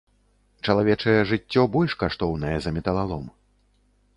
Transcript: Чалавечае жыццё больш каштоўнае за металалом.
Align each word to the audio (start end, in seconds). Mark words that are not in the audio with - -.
Чалавечае 0.69 1.13
жыццё 1.31 1.61
больш 1.75 1.91
каштоўнае 2.05 2.55
за 2.67 2.75
металалом. 2.79 3.29